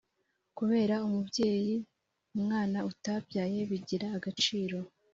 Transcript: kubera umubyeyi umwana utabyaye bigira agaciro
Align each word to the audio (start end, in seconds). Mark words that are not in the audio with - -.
kubera 0.57 0.95
umubyeyi 1.07 1.75
umwana 2.35 2.77
utabyaye 2.91 3.59
bigira 3.69 4.07
agaciro 4.17 4.77